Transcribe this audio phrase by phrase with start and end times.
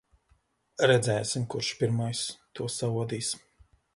[0.91, 2.23] Redzēsim, kurš pirmais
[2.61, 3.33] to saodīs.